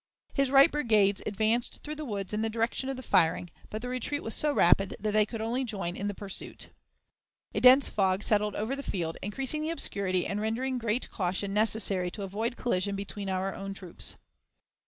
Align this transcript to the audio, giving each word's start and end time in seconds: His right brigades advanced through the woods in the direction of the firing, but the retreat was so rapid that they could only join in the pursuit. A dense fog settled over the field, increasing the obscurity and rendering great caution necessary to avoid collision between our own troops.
His 0.33 0.49
right 0.49 0.71
brigades 0.71 1.21
advanced 1.27 1.83
through 1.83 1.93
the 1.93 2.05
woods 2.05 2.33
in 2.33 2.41
the 2.41 2.49
direction 2.49 2.89
of 2.89 2.97
the 2.97 3.03
firing, 3.03 3.51
but 3.69 3.83
the 3.83 3.87
retreat 3.87 4.23
was 4.23 4.33
so 4.33 4.51
rapid 4.51 4.95
that 4.99 5.11
they 5.11 5.27
could 5.27 5.41
only 5.41 5.63
join 5.63 5.95
in 5.95 6.07
the 6.07 6.15
pursuit. 6.15 6.69
A 7.53 7.61
dense 7.61 7.87
fog 7.87 8.23
settled 8.23 8.55
over 8.55 8.75
the 8.75 8.81
field, 8.81 9.17
increasing 9.21 9.61
the 9.61 9.69
obscurity 9.69 10.25
and 10.25 10.41
rendering 10.41 10.79
great 10.79 11.11
caution 11.11 11.53
necessary 11.53 12.09
to 12.09 12.23
avoid 12.23 12.57
collision 12.57 12.95
between 12.95 13.29
our 13.29 13.53
own 13.53 13.75
troops. 13.75 14.15